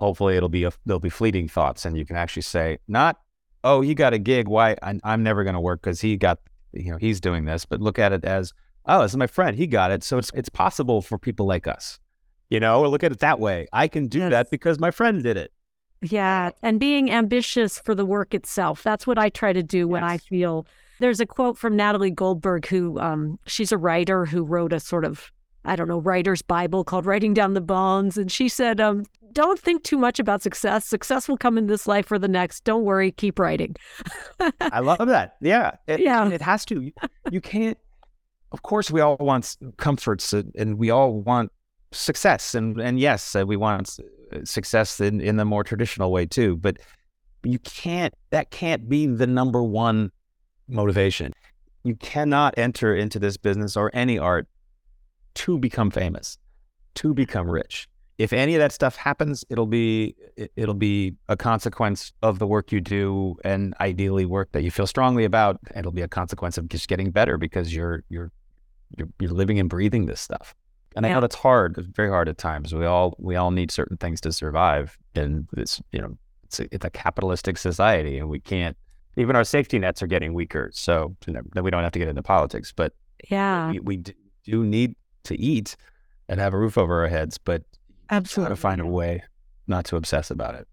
[0.00, 3.20] Hopefully, it'll be a, there'll be fleeting thoughts, and you can actually say, not,
[3.64, 4.48] oh, he got a gig.
[4.48, 6.38] Why I'm, I'm never going to work because he got,
[6.72, 7.66] you know, he's doing this.
[7.66, 8.54] But look at it as,
[8.86, 9.56] oh, this is my friend.
[9.56, 12.00] He got it, so it's it's possible for people like us,
[12.48, 13.66] you know, or look at it that way.
[13.72, 14.30] I can do yes.
[14.30, 15.52] that because my friend did it.
[16.02, 16.50] Yeah.
[16.62, 18.82] And being ambitious for the work itself.
[18.82, 20.66] That's what I try to do when I feel
[20.98, 25.04] there's a quote from Natalie Goldberg, who um, she's a writer who wrote a sort
[25.04, 25.32] of,
[25.64, 28.16] I don't know, writer's Bible called Writing Down the Bones.
[28.16, 30.86] And she said, um, don't think too much about success.
[30.86, 32.64] Success will come in this life or the next.
[32.64, 33.76] Don't worry, keep writing.
[34.60, 35.36] I love that.
[35.40, 35.72] Yeah.
[35.86, 36.28] It, yeah.
[36.28, 36.80] It has to.
[36.80, 36.92] You,
[37.30, 37.78] you can't,
[38.52, 41.52] of course, we all want comforts and we all want
[41.92, 42.54] success.
[42.54, 43.98] And, and yes, uh, we want
[44.44, 46.56] success in, in the more traditional way too.
[46.56, 46.78] But
[47.42, 50.10] you can't, that can't be the number one
[50.68, 51.32] motivation.
[51.82, 54.46] You cannot enter into this business or any art
[55.34, 56.38] to become famous,
[56.96, 57.54] to become mm-hmm.
[57.54, 57.88] rich.
[58.18, 60.14] If any of that stuff happens, it'll be
[60.54, 64.86] it'll be a consequence of the work you do, and ideally work that you feel
[64.86, 65.58] strongly about.
[65.74, 68.30] It'll be a consequence of just getting better because you're you're
[68.98, 70.54] you're, you're living and breathing this stuff.
[70.96, 71.78] And I know that's hard.
[71.78, 72.74] It's very hard at times.
[72.74, 76.74] We all we all need certain things to survive, and it's you know it's a,
[76.74, 78.76] it's a capitalistic society, and we can't.
[79.16, 80.70] Even our safety nets are getting weaker.
[80.72, 82.92] So you know, we don't have to get into politics, but
[83.28, 84.02] yeah, we, we
[84.44, 85.76] do need to eat
[86.28, 87.62] and have a roof over our heads, but
[88.10, 89.22] absolutely, got to find a way
[89.66, 90.66] not to obsess about it.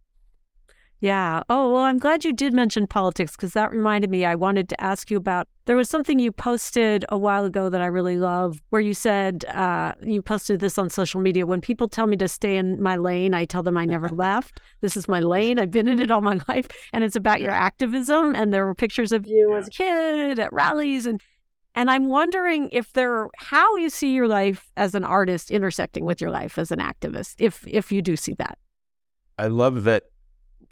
[0.99, 1.43] Yeah.
[1.47, 4.25] Oh, well, I'm glad you did mention politics because that reminded me.
[4.25, 7.81] I wanted to ask you about there was something you posted a while ago that
[7.81, 11.45] I really love where you said, uh, you posted this on social media.
[11.45, 14.59] When people tell me to stay in my lane, I tell them I never left.
[14.81, 15.59] This is my lane.
[15.59, 16.67] I've been in it all my life.
[16.93, 18.33] And it's about your activism.
[18.35, 21.05] And there were pictures of you as a kid at rallies.
[21.05, 21.21] And,
[21.75, 26.21] and I'm wondering if there, how you see your life as an artist intersecting with
[26.21, 28.57] your life as an activist, if, if you do see that.
[29.37, 30.05] I love that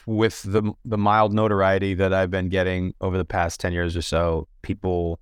[0.05, 4.01] with the the mild notoriety that I've been getting over the past 10 years or
[4.01, 5.19] so, people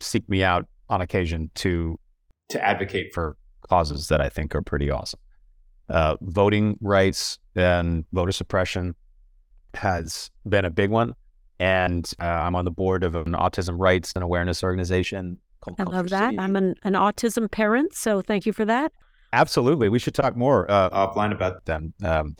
[0.00, 1.98] seek me out on occasion to
[2.48, 3.36] to advocate for
[3.68, 5.20] causes that I think are pretty awesome.
[5.88, 8.94] Uh, voting rights and voter suppression
[9.74, 11.14] has been a big one.
[11.58, 15.38] And uh, I'm on the board of an autism rights and awareness organization
[15.78, 16.34] I love that.
[16.38, 18.92] I'm an, an autism parent, so thank you for that.
[19.32, 19.88] Absolutely.
[19.88, 21.92] We should talk more uh, offline about them.
[22.02, 22.36] Um,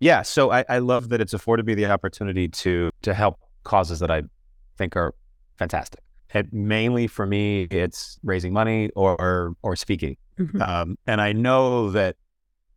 [0.00, 0.22] yeah.
[0.22, 4.10] So I, I love that it's afforded me the opportunity to to help causes that
[4.10, 4.22] I
[4.76, 5.14] think are
[5.58, 6.00] fantastic.
[6.30, 10.16] And mainly for me, it's raising money or or, or speaking.
[10.38, 10.62] Mm-hmm.
[10.62, 12.16] Um, and I know that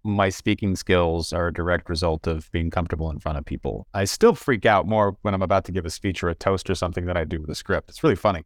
[0.04, 3.88] my speaking skills are a direct result of being comfortable in front of people.
[3.94, 6.70] I still freak out more when I'm about to give a speech or a toast
[6.70, 7.90] or something than I do with a script.
[7.90, 8.44] It's really funny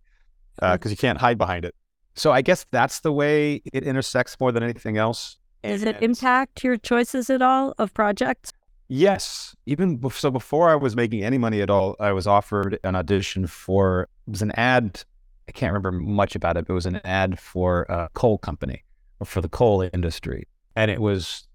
[0.55, 1.75] because uh, you can't hide behind it.
[2.15, 5.37] So I guess that's the way it intersects more than anything else.
[5.63, 8.53] Does it impact your choices at all of projects?
[8.87, 9.55] Yes.
[9.65, 13.47] Even so, before I was making any money at all, I was offered an audition
[13.47, 15.03] for it was an ad.
[15.47, 16.65] I can't remember much about it.
[16.67, 18.83] But it was an ad for a coal company
[19.19, 21.47] or for the coal industry, and it was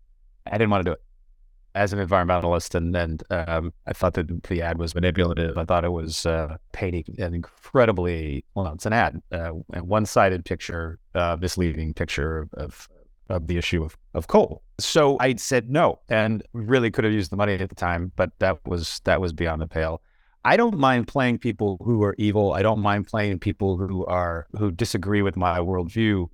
[0.46, 1.02] I didn't want to do it
[1.76, 5.56] as an environmentalist, and then um, I thought that the ad was manipulative.
[5.56, 10.44] I thought it was uh, painting an incredibly well, it's an ad, uh, a one-sided
[10.44, 12.88] picture, uh, misleading picture of
[13.30, 14.62] of the issue of, of coal.
[14.78, 18.30] So I said no, and really could have used the money at the time, but
[18.38, 20.02] that was that was beyond the pale.
[20.44, 22.54] I don't mind playing people who are evil.
[22.54, 26.28] I don't mind playing people who are who disagree with my worldview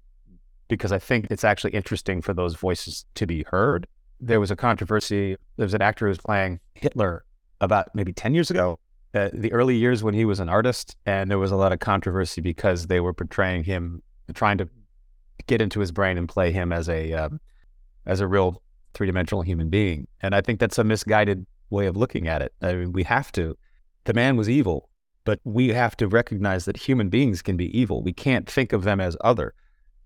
[0.68, 3.86] because I think it's actually interesting for those voices to be heard
[4.20, 5.36] there was a controversy.
[5.56, 7.24] There was an actor who was playing Hitler
[7.60, 8.78] about maybe 10 years ago,
[9.14, 10.96] uh, the early years when he was an artist.
[11.06, 14.02] And there was a lot of controversy because they were portraying him,
[14.34, 14.68] trying to
[15.46, 17.28] get into his brain and play him as a, uh,
[18.04, 18.62] as a real
[18.94, 20.06] three dimensional human being.
[20.20, 22.52] And I think that's a misguided way of looking at it.
[22.62, 23.56] I mean, we have to,
[24.04, 24.88] the man was evil,
[25.24, 28.02] but we have to recognize that human beings can be evil.
[28.02, 29.54] We can't think of them as other.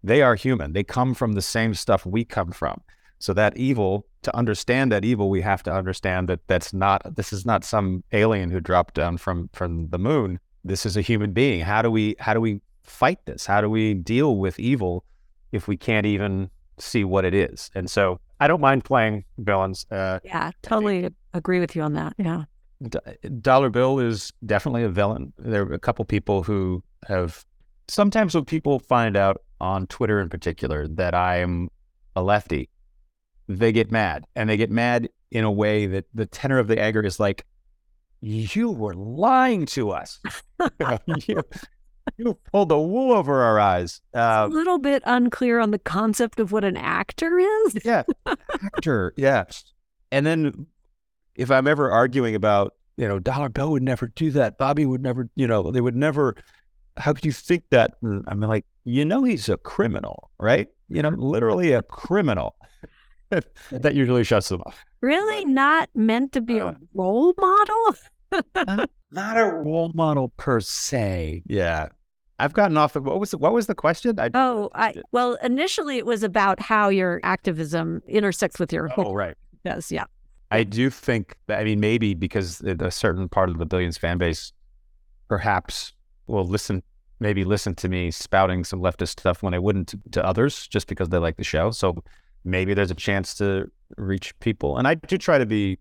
[0.03, 0.73] They are human.
[0.73, 2.81] They come from the same stuff we come from.
[3.19, 7.35] So that evil, to understand that evil, we have to understand that that's not this
[7.35, 10.41] is not some alien who dropped down from from the moon.
[10.65, 11.61] This is a human being.
[11.61, 13.45] How do we how do we fight this?
[13.45, 15.05] How do we deal with evil
[15.53, 17.71] if we can't even see what it is?
[17.75, 19.87] And so I don't mind playing villains.
[19.91, 22.15] Uh, yeah, totally agree with you on that.
[22.19, 22.45] Yeah.
[23.43, 25.33] Dollar Bill is definitely a villain.
[25.39, 27.45] There are a couple people who have
[27.89, 31.69] sometimes when people find out on Twitter in particular that I'm
[32.17, 32.71] a lefty,
[33.49, 36.81] they get mad and they get mad in a way that the tenor of the
[36.81, 37.45] anger is like,
[38.21, 40.21] you were lying to us.
[41.27, 41.43] you,
[42.17, 44.01] you, pulled the wool over our eyes.
[44.15, 47.79] Uh, a little bit unclear on the concept of what an actor is.
[47.85, 48.03] yeah,
[48.65, 49.15] actor.
[49.17, 49.45] Yeah.
[50.13, 50.67] And then
[51.37, 54.59] if I'm ever arguing about, you know, Dollar Bill would never do that.
[54.59, 56.37] Bobby would never, you know, they would never.
[56.97, 57.93] How could you think that?
[58.03, 60.69] I'm like, you know, he's a criminal, right?
[60.89, 62.57] You know, literally a criminal.
[63.71, 64.85] that usually shuts them off.
[65.01, 65.45] Really?
[65.45, 66.75] Not meant to be a uh.
[66.95, 67.95] role model?
[68.55, 71.43] not, not a role model per se.
[71.47, 71.89] Yeah.
[72.41, 74.19] I've gotten off of what was the, what was the question?
[74.19, 79.13] I, oh, I well, initially it was about how your activism intersects with your oh
[79.15, 80.05] right yes yeah.
[80.51, 84.19] I do think that I mean maybe because a certain part of the Billions fan
[84.19, 84.53] base
[85.29, 85.93] perhaps
[86.27, 86.83] will listen
[87.21, 90.89] maybe listen to me spouting some leftist stuff when I wouldn't to, to others just
[90.89, 91.71] because they like the show.
[91.71, 92.03] So
[92.45, 94.79] maybe there's a chance to reach people.
[94.79, 95.79] And I do try to be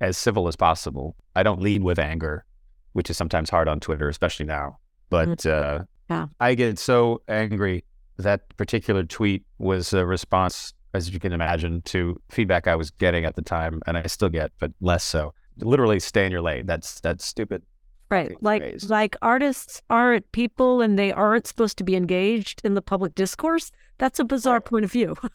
[0.00, 1.14] as civil as possible.
[1.36, 2.44] I don't lead with anger,
[2.92, 4.78] which is sometimes hard on Twitter, especially now.
[5.08, 5.82] But mm-hmm.
[5.82, 6.26] uh, yeah.
[6.40, 7.84] I get so angry.
[8.18, 13.24] That particular tweet was a response, as you can imagine, to feedback I was getting
[13.24, 15.34] at the time, and I still get, but less so.
[15.58, 16.66] Literally, stay in your lane.
[16.66, 17.62] That's that's stupid.
[18.10, 18.36] Right.
[18.42, 18.90] Like phrase.
[18.90, 23.72] like artists aren't people and they aren't supposed to be engaged in the public discourse.
[23.96, 25.16] That's a bizarre point of view.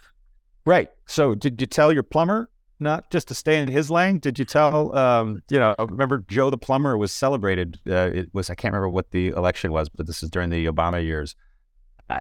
[0.67, 0.89] Right.
[1.06, 4.19] So did you tell your plumber not just to stay in his lane?
[4.19, 7.79] Did you tell, um, you know, I remember Joe the plumber was celebrated.
[7.87, 10.65] Uh, it was, I can't remember what the election was, but this is during the
[10.65, 11.35] Obama years.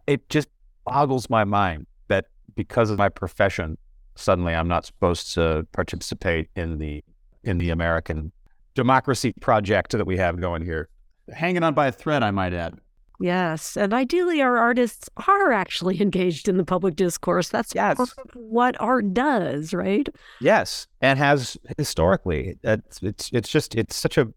[0.07, 0.49] It just
[0.85, 3.77] boggles my mind that because of my profession,
[4.15, 7.05] suddenly I'm not supposed to participate in the,
[7.45, 8.33] in the American
[8.75, 10.89] democracy project that we have going here.
[11.33, 12.79] Hanging on by a thread, I might add.
[13.21, 13.77] Yes.
[13.77, 17.49] And ideally, our artists are actually engaged in the public discourse.
[17.49, 17.99] That's yes.
[18.35, 20.09] what art does, right?
[20.41, 20.87] Yes.
[21.01, 22.59] And has historically.
[22.63, 24.29] It's, it's, it's just, it's such a,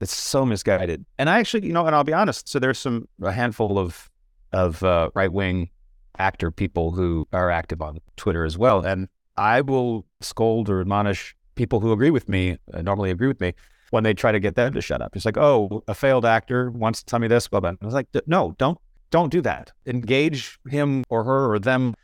[0.00, 1.04] it's so misguided.
[1.18, 2.48] And I actually, you know, and I'll be honest.
[2.48, 4.10] So there's some, a handful of,
[4.52, 5.70] of uh, right wing
[6.18, 8.80] actor people who are active on Twitter as well.
[8.80, 13.40] And I will scold or admonish people who agree with me, uh, normally agree with
[13.40, 13.54] me,
[13.96, 15.16] when they try to get them to shut up.
[15.16, 17.72] It's like, oh, a failed actor wants to tell me this, blah, blah.
[17.80, 18.78] I was like, no, don't
[19.10, 19.72] don't do that.
[19.86, 21.94] Engage him or her or them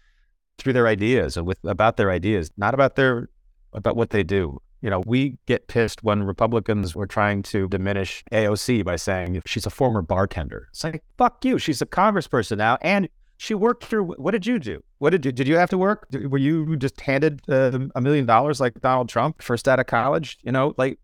[0.57, 3.29] through their ideas and with about their ideas, not about their
[3.75, 4.59] about what they do.
[4.81, 9.67] You know, we get pissed when Republicans were trying to diminish AOC by saying she's
[9.67, 10.69] a former bartender.
[10.71, 11.59] It's like, fuck you.
[11.59, 12.79] She's a congressperson now.
[12.81, 14.83] And she worked through, what did you do?
[14.99, 16.09] What did you, did you have to work?
[16.13, 20.39] Were you just handed uh, a million dollars like Donald Trump first out of college?
[20.43, 20.99] You know, like,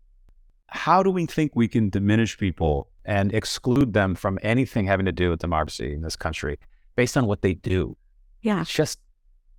[0.71, 5.11] how do we think we can diminish people and exclude them from anything having to
[5.11, 6.59] do with democracy in this country
[6.95, 7.95] based on what they do?
[8.41, 8.61] Yeah.
[8.61, 8.99] It just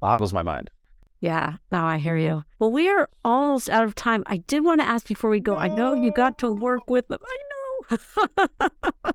[0.01, 0.71] boggles my mind.
[1.21, 2.45] Yeah, now I hear you.
[2.59, 4.23] Well, we are almost out of time.
[4.27, 5.55] I did want to ask before we go.
[5.57, 7.21] I know you got to work with them.
[7.23, 7.51] I know.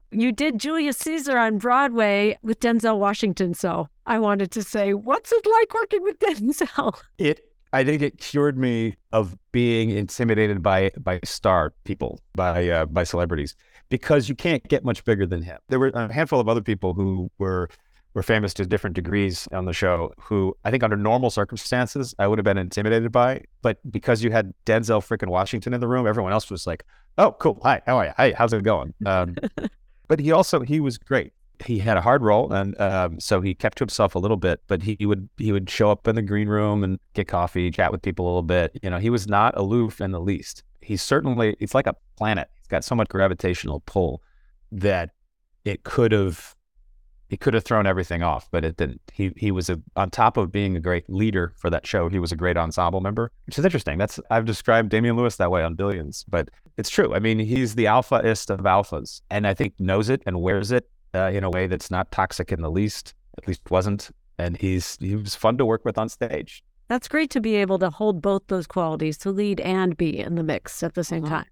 [0.12, 3.56] you did Julius Caesar on Broadway with Denzel Washington.
[3.56, 6.96] So I wanted to say, what's it like working with Denzel?
[7.18, 12.86] It, I think it cured me of being intimidated by by star people, by uh,
[12.86, 13.54] by celebrities,
[13.90, 15.58] because you can't get much bigger than him.
[15.68, 17.70] There were a handful of other people who were
[18.14, 22.28] were famous to different degrees on the show who I think under normal circumstances I
[22.28, 23.42] would have been intimidated by.
[23.62, 26.86] But because you had Denzel freaking Washington in the room, everyone else was like,
[27.18, 27.60] oh, cool.
[27.64, 28.14] Hi, how are you?
[28.16, 28.94] Hey, how's it going?
[29.06, 29.36] Um,
[30.08, 31.34] but he also, he was great.
[31.64, 34.62] He had a hard role, and um, so he kept to himself a little bit.
[34.68, 37.92] But he would he would show up in the green room and get coffee, chat
[37.92, 38.78] with people a little bit.
[38.82, 40.64] You know, he was not aloof in the least.
[40.82, 42.50] He's certainly it's like a planet.
[42.56, 44.22] He's got so much gravitational pull
[44.72, 45.12] that
[45.64, 46.56] it could have
[47.28, 49.02] he could have thrown everything off, but it didn't.
[49.12, 52.08] He he was a, on top of being a great leader for that show.
[52.08, 53.98] He was a great ensemble member, which is interesting.
[53.98, 57.16] That's I've described Damian Lewis that way on Billions, but it's true.
[57.16, 60.88] I mean, he's the alphaist of alphas, and I think knows it and wears it
[61.16, 63.14] uh, in a way that's not toxic in the least.
[63.38, 66.64] At least wasn't, and he's he was fun to work with on stage.
[66.88, 70.36] That's great to be able to hold both those qualities, to lead and be in
[70.36, 71.34] the mix at the same mm-hmm.
[71.34, 71.46] time.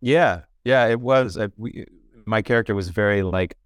[0.00, 1.36] Yeah, yeah, it was.
[1.36, 1.84] Uh, we,
[2.24, 3.56] my character was very like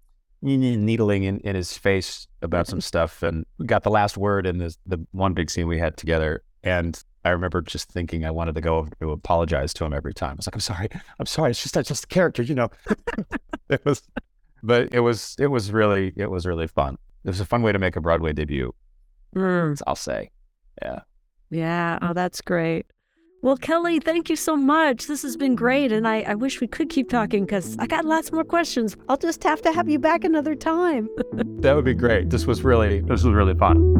[0.41, 4.77] needling in, in his face about some stuff and got the last word in this,
[4.85, 6.43] the one big scene we had together.
[6.63, 10.13] And I remember just thinking I wanted to go over to apologize to him every
[10.13, 10.31] time.
[10.31, 10.89] I was like, I'm sorry,
[11.19, 11.51] I'm sorry.
[11.51, 12.69] It's just, it's just the character, you know.
[13.69, 14.01] it was,
[14.63, 16.97] but it was, it was really, it was really fun.
[17.25, 18.73] It was a fun way to make a Broadway debut.
[19.35, 19.81] Mm.
[19.85, 20.31] I'll say,
[20.81, 21.01] yeah.
[21.49, 21.99] Yeah.
[22.01, 22.87] Oh, that's great.
[23.43, 25.07] Well, Kelly, thank you so much.
[25.07, 25.91] This has been great.
[25.91, 28.95] And I, I wish we could keep talking because I got lots more questions.
[29.09, 31.09] I'll just have to have you back another time.
[31.33, 32.29] that would be great.
[32.29, 33.99] This was really, this was really fun.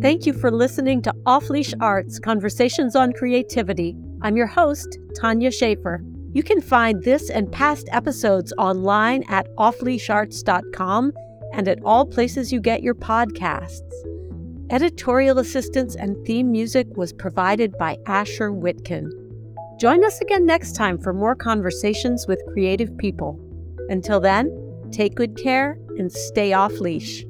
[0.00, 3.96] Thank you for listening to Off Leash Arts Conversations on Creativity.
[4.22, 6.04] I'm your host, Tanya Shaffer.
[6.34, 11.12] You can find this and past episodes online at offleasharts.com
[11.52, 13.80] and at all places you get your podcasts.
[14.70, 19.08] Editorial assistance and theme music was provided by Asher Whitkin.
[19.78, 23.38] Join us again next time for more conversations with creative people.
[23.88, 24.50] Until then,
[24.90, 27.24] take good care and stay off leash.